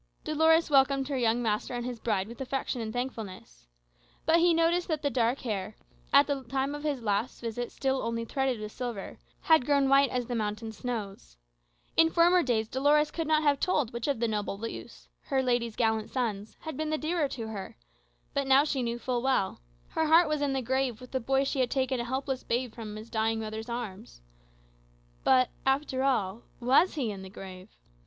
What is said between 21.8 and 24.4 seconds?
a helpless babe from his dying mother's arms.